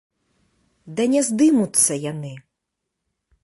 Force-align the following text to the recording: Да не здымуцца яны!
Да 0.99 1.03
не 1.13 1.21
здымуцца 1.29 2.01
яны! 2.11 2.33